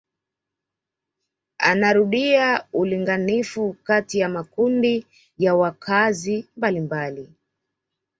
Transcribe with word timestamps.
Anarudia 1.59 2.67
ulinganifu 2.73 3.73
kati 3.83 4.19
ya 4.19 4.29
makundi 4.29 5.05
ya 5.37 5.55
wakaazi 5.55 6.47
mbalimbali 6.57 7.29